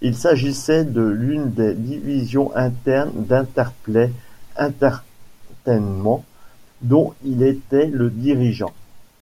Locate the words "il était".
7.24-7.86